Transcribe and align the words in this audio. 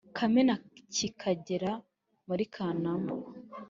Kame 0.17 0.41
na 0.47 0.55
kikagera 0.95 1.71
muri 2.27 2.43
kanama 2.53 3.13